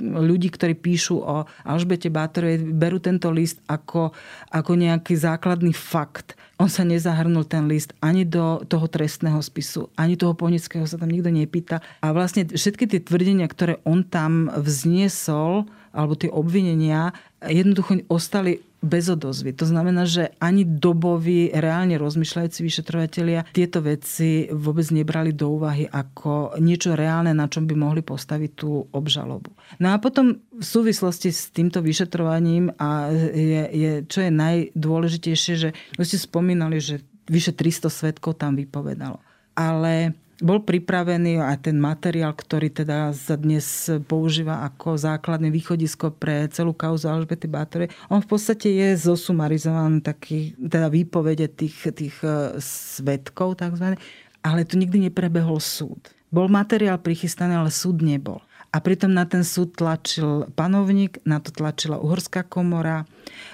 [0.01, 4.17] ľudí, ktorí píšu o Alžbete Bátorovej, berú tento list ako,
[4.49, 6.39] ako nejaký základný fakt.
[6.57, 11.13] On sa nezahrnul ten list ani do toho trestného spisu, ani toho ponického sa tam
[11.13, 11.85] nikto nepýta.
[12.01, 19.09] A vlastne všetky tie tvrdenia, ktoré on tam vzniesol, alebo tie obvinenia, jednoducho ostali bez
[19.09, 19.57] odozvy.
[19.57, 26.61] To znamená, že ani doboví, reálne rozmýšľajúci vyšetrovatelia tieto veci vôbec nebrali do úvahy ako
[26.61, 29.51] niečo reálne, na čom by mohli postaviť tú obžalobu.
[29.81, 35.69] No a potom v súvislosti s týmto vyšetrovaním a je, je, čo je najdôležitejšie, že
[35.97, 39.19] už ste spomínali, že vyše 300 svetkov tam vypovedalo.
[39.57, 46.45] Ale bol pripravený aj ten materiál, ktorý teda sa dnes používa ako základné východisko pre
[46.53, 47.89] celú kauzu Alžbety Bátorej.
[48.13, 53.97] On v podstate je zosumarizovaný taký, teda výpovede tých, tých e, svetkov takzvané,
[54.45, 56.13] ale tu nikdy neprebehol súd.
[56.29, 58.45] Bol materiál prichystaný, ale súd nebol.
[58.75, 63.09] A pritom na ten súd tlačil panovník, na to tlačila uhorská komora,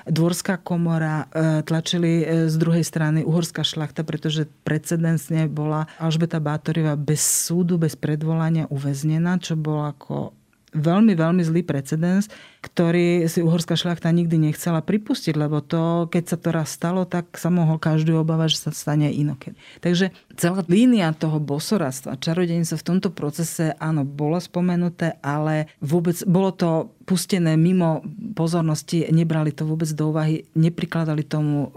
[0.09, 6.99] dvorská komora, e, tlačili e, z druhej strany uhorská šlachta, pretože precedensne bola Alžbeta Bátoriva
[6.99, 10.35] bez súdu, bez predvolania uväznená, čo bolo ako
[10.73, 12.33] veľmi, veľmi zlý precedens,
[12.65, 17.37] ktorý si uhorská šľachta nikdy nechcela pripustiť, lebo to, keď sa to raz stalo, tak
[17.37, 19.57] sa mohol každý obávať, že sa stane inokedy.
[19.85, 26.51] Takže celá línia toho bosoradstva, čarodejnica v tomto procese, áno, bolo spomenuté, ale vôbec bolo
[26.57, 26.71] to
[27.05, 28.01] pustené mimo
[28.33, 31.71] pozornosti, nebrali to vôbec do úvahy, neprikladali tomu e,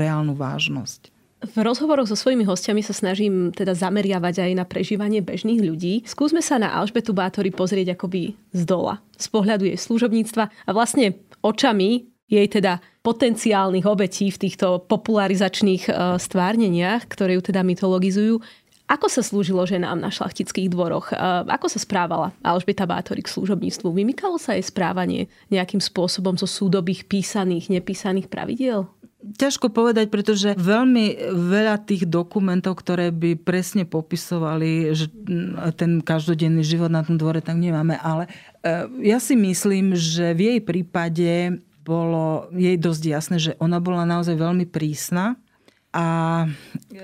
[0.00, 1.19] reálnu vážnosť.
[1.40, 6.04] V rozhovoroch so svojimi hostiami sa snažím teda zameriavať aj na prežívanie bežných ľudí.
[6.04, 11.16] Skúsme sa na Alžbetu Bátory pozrieť akoby z dola, z pohľadu jej služobníctva a vlastne
[11.40, 18.38] očami jej teda potenciálnych obetí v týchto popularizačných e, stvárneniach, ktoré ju teda mytologizujú.
[18.90, 21.10] Ako sa slúžilo ženám na šlachtických dvoroch?
[21.10, 21.16] E,
[21.48, 23.88] ako sa správala Alžbeta Bátory k služobníctvu?
[23.88, 28.86] Vymykalo sa jej správanie nejakým spôsobom zo súdobých písaných, nepísaných pravidiel?
[29.20, 35.12] Ťažko povedať, pretože veľmi veľa tých dokumentov, ktoré by presne popisovali že
[35.76, 38.00] ten každodenný život na tom dvore, tak nemáme.
[38.00, 38.32] Ale
[38.64, 44.08] e, ja si myslím, že v jej prípade bolo jej dosť jasné, že ona bola
[44.08, 45.36] naozaj veľmi prísna
[45.90, 46.46] a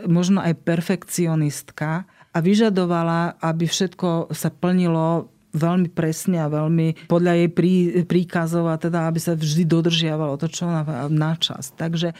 [0.07, 7.51] možno aj perfekcionistka a vyžadovala, aby všetko sa plnilo veľmi presne a veľmi podľa jej
[7.51, 11.73] prí, príkazov a teda, aby sa vždy dodržiavalo to, čo na, na čas.
[11.73, 12.13] Takže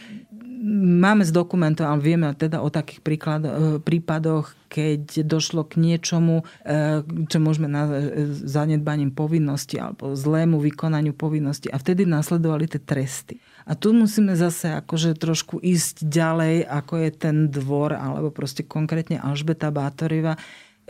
[0.67, 6.43] máme z dokumentov, ale vieme teda o takých príklad, e, prípadoch, keď došlo k niečomu,
[6.65, 8.11] e, čo môžeme nazvať e,
[8.43, 13.37] zanedbaním povinnosti alebo zlému vykonaniu povinnosti a vtedy nasledovali tie tresty.
[13.67, 19.19] A tu musíme zase akože trošku ísť ďalej, ako je ten dvor, alebo proste konkrétne
[19.19, 20.39] Alžbeta Bátoriva,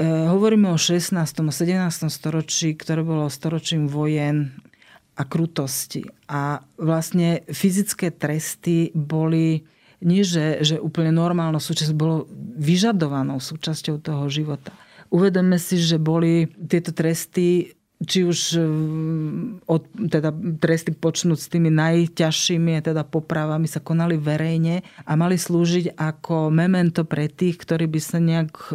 [0.05, 1.17] hovoríme o 16.
[1.17, 2.13] a 17.
[2.13, 4.53] storočí, ktoré bolo storočím vojen
[5.17, 6.05] a krutosti.
[6.29, 9.65] A vlastne fyzické tresty boli
[9.97, 14.69] nie, že, že úplne normálnou súčasť, bolo vyžadovanou súčasťou toho života.
[15.10, 18.62] Uvedome si, že boli tieto tresty či už e,
[19.65, 20.29] od, teda
[20.62, 27.01] tresty počnúť s tými najťažšími, teda popravami sa konali verejne a mali slúžiť ako memento
[27.10, 28.73] pre tých, ktorí by sa nejak e,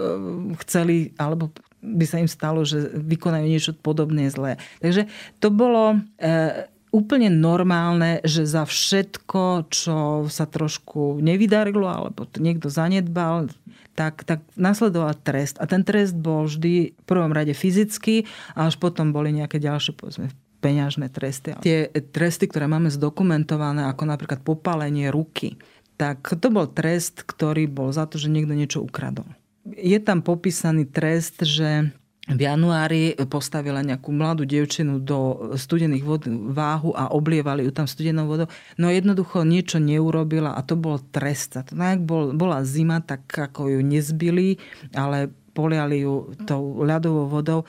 [0.67, 4.59] chceli alebo by sa im stalo, že vykonajú niečo podobné zlé.
[4.83, 5.07] Takže
[5.39, 12.67] to bolo e, úplne normálne, že za všetko, čo sa trošku nevydarilo alebo to niekto
[12.67, 13.51] zanedbal,
[13.93, 15.61] tak, tak nasledoval trest.
[15.61, 18.25] A ten trest bol vždy v prvom rade fyzický
[18.57, 20.33] a až potom boli nejaké ďalšie, povedzme,
[20.65, 21.53] peňažné tresty.
[21.61, 25.61] Tie tresty, ktoré máme zdokumentované, ako napríklad popálenie ruky,
[26.01, 29.29] tak to bol trest, ktorý bol za to, že niekto niečo ukradol.
[29.63, 36.23] Je tam popísaný trest, že v januári postavila nejakú mladú dievčinu do studených vod
[36.55, 38.47] váhu a oblievali ju tam studenou vodou.
[38.79, 41.59] No jednoducho niečo neurobila a to bol trest.
[41.59, 44.63] To, no, bol, bola zima, tak ako ju nezbili,
[44.95, 47.67] ale poliali ju tou ľadovou vodou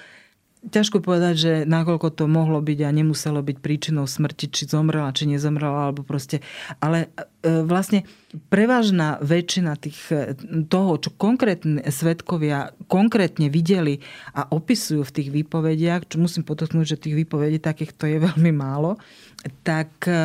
[0.64, 5.28] ťažko povedať, že nakoľko to mohlo byť a nemuselo byť príčinou smrti, či zomrela, či
[5.28, 6.40] nezomrela, alebo proste.
[6.80, 7.12] Ale
[7.44, 8.08] e, vlastne
[8.48, 10.38] prevažná väčšina tých, e,
[10.72, 14.00] toho, čo konkrétne svetkovia konkrétne videli
[14.32, 18.96] a opisujú v tých výpovediach, čo musím podotknúť, že tých výpovedí takýchto je veľmi málo,
[19.68, 20.16] tak e,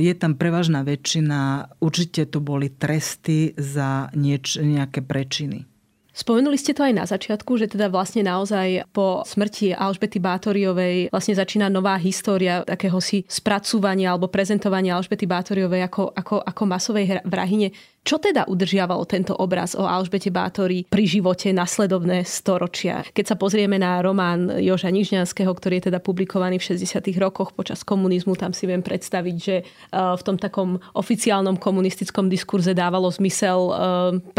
[0.00, 5.75] je tam prevažná väčšina, určite to boli tresty za nieč, nejaké prečiny.
[6.16, 11.36] Spomenuli ste to aj na začiatku, že teda vlastne naozaj po smrti Alžbety Bátoriovej vlastne
[11.36, 17.76] začína nová história takéhosi spracúvania alebo prezentovania Alžbety Bátoriovej ako, ako, ako masovej vrahine.
[18.06, 23.02] Čo teda udržiavalo tento obraz o Alžbete Bátori pri živote nasledovné storočia?
[23.02, 27.02] Keď sa pozrieme na román Joža Nižňanského, ktorý je teda publikovaný v 60.
[27.18, 32.78] rokoch počas komunizmu, tam si viem predstaviť, že e, v tom takom oficiálnom komunistickom diskurze
[32.78, 33.72] dávalo zmysel e,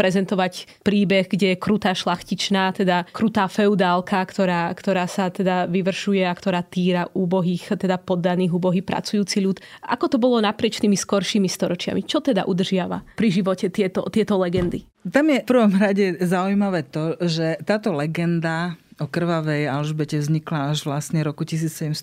[0.00, 6.32] prezentovať príbeh, kde je krutá šlachtičná, teda krutá feudálka, ktorá, ktorá sa teda vyvršuje a
[6.32, 9.60] ktorá týra úbohých, teda poddaných úbohý pracujúci ľud.
[9.84, 12.00] Ako to bolo naprieč tými skoršími storočiami?
[12.08, 14.86] Čo teda udržiava pri živote živote tieto, tieto legendy?
[15.02, 20.86] Tam je v prvom rade zaujímavé to, že táto legenda o krvavej Alžbete vznikla až
[20.86, 21.94] vlastne roku 1719.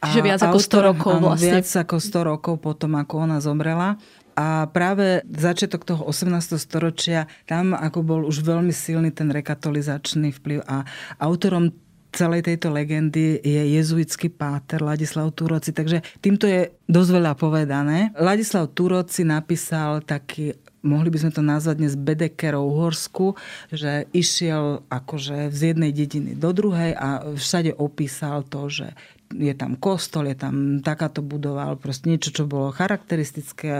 [0.00, 1.52] Čiže viac ako 100 rokov vlastne.
[1.52, 4.00] Viac ako 100 rokov potom, ako ona zomrela.
[4.34, 6.58] A práve začiatok toho 18.
[6.58, 10.82] storočia, tam ako bol už veľmi silný ten rekatolizačný vplyv a
[11.22, 11.70] autorom
[12.14, 18.14] celej tejto legendy je jezuitský páter Ladislav Turoci, takže týmto je dosť veľa povedané.
[18.14, 20.54] Ladislav Turoci napísal taký
[20.84, 23.40] mohli by sme to nazvať dnes Bedekerov Uhorsku,
[23.72, 28.92] že išiel akože z jednej dediny do druhej a všade opísal to, že
[29.34, 33.72] je tam kostol, je tam takáto budova, ale proste niečo, čo bolo charakteristické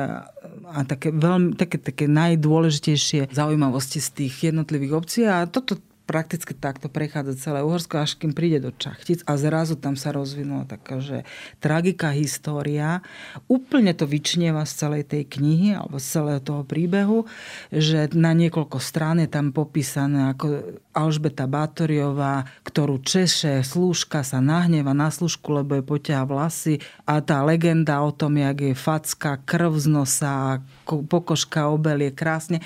[0.67, 6.93] a také, veľmi, také, také najdôležitejšie zaujímavosti z tých jednotlivých obcí a toto prakticky takto
[6.93, 11.25] prechádza celé Uhorsko, až kým príde do Čachtic a zrazu tam sa rozvinula taká, že
[11.65, 13.01] tragika história.
[13.49, 17.25] Úplne to vyčnieva z celej tej knihy alebo z celého toho príbehu,
[17.73, 24.93] že na niekoľko strán je tam popísané ako Alžbeta Bátoriová, ktorú češe slúžka sa nahneva
[24.93, 29.81] na slúžku, lebo je poťaha vlasy a tá legenda o tom, jak je facka, krv
[29.81, 32.61] z nosa, pokožka obelie krásne.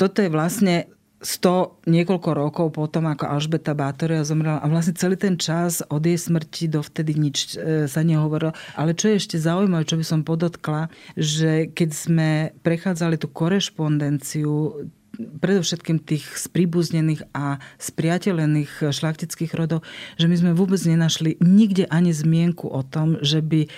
[0.00, 0.88] Toto je vlastne
[1.22, 6.18] 100 niekoľko rokov potom, ako Alžbeta Bátoria zomrela a vlastne celý ten čas od jej
[6.18, 8.50] smrti dovtedy nič e, sa nehovorilo.
[8.74, 12.30] Ale čo je ešte zaujímavé, čo by som podotkla, že keď sme
[12.66, 14.82] prechádzali tú korešpondenciu
[15.14, 19.84] predovšetkým tých spríbuznených a spriateľených šlachtických rodov,
[20.16, 23.68] že my sme vôbec nenašli nikde ani zmienku o tom, že by e,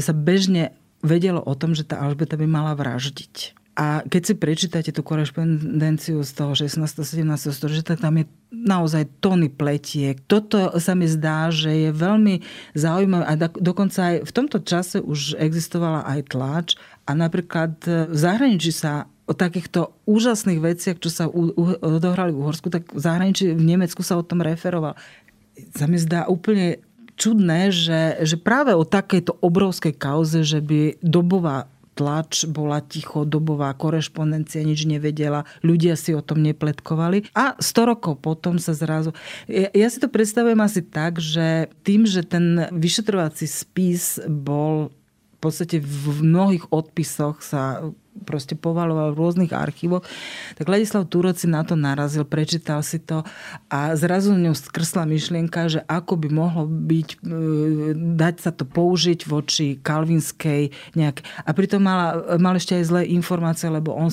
[0.00, 3.57] sa bežne vedelo o tom, že tá Alžbeta by mala vraždiť.
[3.78, 6.82] A keď si prečítate tú korešpondenciu z toho 16.
[6.82, 7.22] 17.
[7.54, 10.18] storočia, tak tam je naozaj tony pletiek.
[10.26, 12.42] Toto sa mi zdá, že je veľmi
[12.74, 16.68] zaujímavé a dokonca aj v tomto čase už existovala aj tlač
[17.06, 17.78] a napríklad
[18.10, 23.54] v zahraničí sa o takýchto úžasných veciach, čo sa odohrali v Uhorsku, tak v zahraničí
[23.54, 24.98] v Nemecku sa o tom referoval.
[25.76, 26.82] Sa mi zdá úplne
[27.14, 33.74] čudné, že, že práve o takejto obrovskej kauze, že by dobová tlač bola ticho, dobová
[33.74, 37.34] korešpondencia nič nevedela, ľudia si o tom nepletkovali.
[37.34, 39.10] A 100 rokov potom sa zrazu...
[39.50, 44.94] Ja, ja si to predstavujem asi tak, že tým, že ten vyšetrovací spis bol
[45.38, 47.90] v podstate v mnohých odpisoch sa
[48.22, 50.04] proste povaloval v rôznych archívoch,
[50.54, 53.22] tak Ladislav Turoci na to narazil, prečítal si to
[53.72, 57.16] a zrazu ňou skrsla myšlienka, že ako by mohlo byť, e,
[57.94, 61.22] dať sa to použiť voči kalvinskej nejak.
[61.44, 64.10] A pritom mal, mal ešte aj zlé informácie, lebo on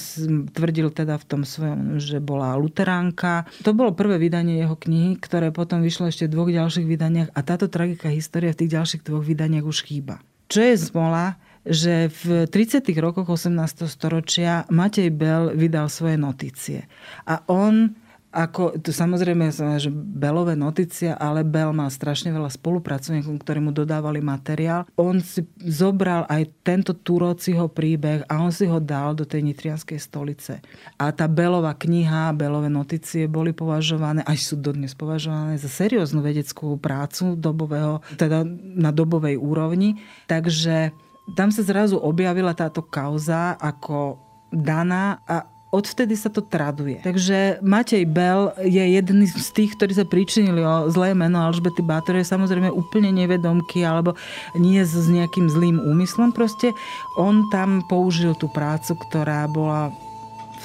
[0.51, 3.47] tvrdil teda v tom svojom, že bola luteránka.
[3.66, 7.39] To bolo prvé vydanie jeho knihy, ktoré potom vyšlo ešte v dvoch ďalších vydaniach a
[7.43, 10.22] táto tragická história v tých ďalších dvoch vydaniach už chýba.
[10.45, 12.86] Čo je smola, že v 30.
[13.01, 13.89] rokoch 18.
[13.89, 16.86] storočia Matej Bell vydal svoje notície.
[17.26, 17.97] A on
[18.36, 19.47] ako, tu samozrejme,
[19.80, 24.84] že Belové notícia, ale Bel mal strašne veľa spolupracovníkov, ktorí mu dodávali materiál.
[24.99, 29.95] On si zobral aj tento Turociho príbeh a on si ho dal do tej nitrianskej
[29.95, 30.59] stolice.
[30.99, 36.76] A tá Belová kniha, Belové notície boli považované, aj sú dodnes považované za serióznu vedeckú
[36.76, 39.95] prácu dobového, teda na dobovej úrovni.
[40.28, 40.91] Takže
[41.34, 44.21] tam sa zrazu objavila táto kauza ako
[44.53, 47.03] daná a odvtedy sa to traduje.
[47.03, 52.23] Takže Matej Bell je jeden z tých, ktorí sa pričinili o zlé meno Alžbety Bátorej,
[52.23, 54.15] samozrejme úplne nevedomky alebo
[54.55, 56.32] nie s nejakým zlým úmyslom.
[56.32, 56.71] Proste
[57.19, 59.91] on tam použil tú prácu, ktorá bola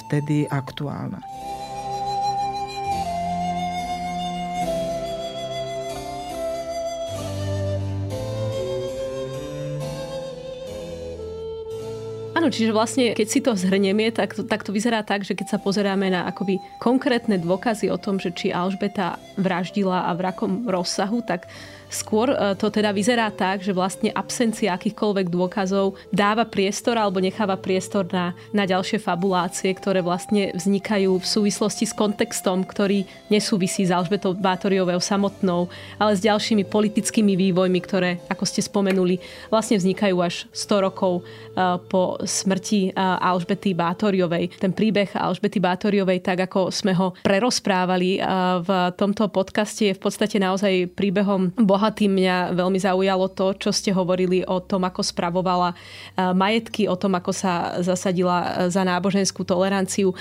[0.06, 1.18] vtedy aktuálna.
[12.41, 15.53] Áno, čiže vlastne, keď si to zhrnieme, tak to, tak to vyzerá tak, že keď
[15.53, 20.64] sa pozeráme na akoby konkrétne dôkazy o tom, že či Alžbeta vraždila a v rakom
[20.64, 21.53] rozsahu, tak
[21.91, 27.59] Skôr e, to teda vyzerá tak, že vlastne absencia akýchkoľvek dôkazov dáva priestor alebo necháva
[27.59, 33.91] priestor na, na ďalšie fabulácie, ktoré vlastne vznikajú v súvislosti s kontextom, ktorý nesúvisí s
[33.91, 35.66] Alžbetou Bátoriovou samotnou,
[35.99, 39.18] ale s ďalšími politickými vývojmi, ktoré, ako ste spomenuli,
[39.51, 41.22] vlastne vznikajú až 100 rokov e,
[41.91, 44.55] po smrti Alžbety Bátoriovej.
[44.62, 48.22] Ten príbeh Alžbety Bátoriovej, tak ako sme ho prerozprávali
[48.62, 52.14] v tomto podcaste, je v podstate naozaj príbehom bohatým.
[52.14, 55.74] Mňa veľmi zaujalo to, čo ste hovorili o tom, ako spravovala
[56.16, 60.14] majetky, o tom, ako sa zasadila za náboženskú toleranciu.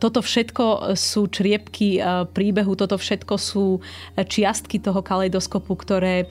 [0.00, 3.84] Toto všetko sú čriepky e, príbehu, toto všetko sú
[4.16, 6.26] čiastky toho kaleidoskopu, ktoré e,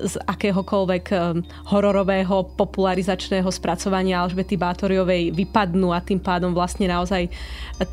[0.00, 1.16] z akéhokoľvek e,
[1.68, 7.28] hororového popularizačného spracovania Alžbety Bátoriovej vypadnú a tým pádom vlastne naozaj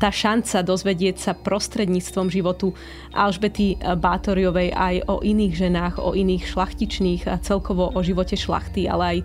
[0.00, 2.72] tá šanca dozvedieť sa prostredníctvom životu
[3.12, 9.04] Alžbety Bátoriovej aj o iných ženách, o iných šlachtičných a celkovo o živote šlachty, ale
[9.04, 9.18] aj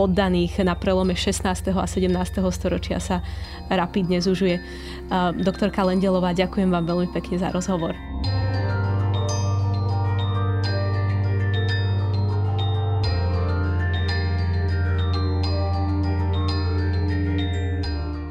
[0.00, 1.44] poddaných na prelome 16.
[1.76, 2.08] a 17.
[2.56, 3.20] storočia sa
[3.68, 4.56] rapidne zužuje.
[5.44, 7.92] Doktorka Lendelová, ďakujem vám veľmi pekne za rozhovor.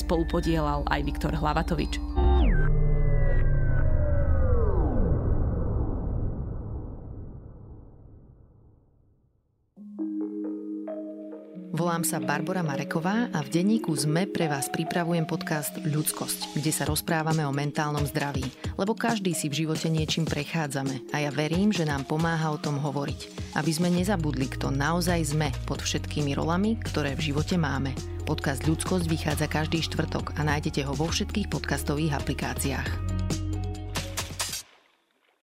[0.00, 2.00] spolu podielal aj Viktor Hlavatovič.
[11.80, 16.84] Volám sa Barbara Mareková a v denníku ZME pre vás pripravujem podcast Ľudskosť, kde sa
[16.84, 18.44] rozprávame o mentálnom zdraví,
[18.76, 22.76] lebo každý si v živote niečím prechádzame a ja verím, že nám pomáha o tom
[22.76, 28.19] hovoriť, aby sme nezabudli, kto naozaj sme pod všetkými rolami, ktoré v živote máme.
[28.30, 32.88] Podcast Ľudskosť vychádza každý štvrtok a nájdete ho vo všetkých podcastových aplikáciách.